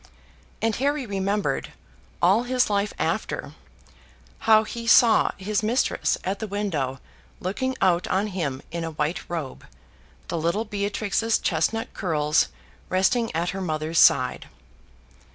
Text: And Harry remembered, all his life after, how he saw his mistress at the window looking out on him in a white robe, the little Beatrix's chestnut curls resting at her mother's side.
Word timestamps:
And 0.63 0.75
Harry 0.77 1.05
remembered, 1.05 1.73
all 2.23 2.41
his 2.41 2.71
life 2.71 2.91
after, 2.97 3.53
how 4.49 4.63
he 4.63 4.87
saw 4.87 5.29
his 5.37 5.61
mistress 5.61 6.17
at 6.23 6.39
the 6.39 6.47
window 6.47 6.99
looking 7.39 7.75
out 7.83 8.07
on 8.07 8.25
him 8.33 8.63
in 8.71 8.83
a 8.83 8.89
white 8.89 9.21
robe, 9.29 9.63
the 10.27 10.39
little 10.39 10.65
Beatrix's 10.65 11.37
chestnut 11.37 11.93
curls 11.93 12.47
resting 12.89 13.31
at 13.35 13.49
her 13.51 13.61
mother's 13.61 13.99
side. 13.99 14.49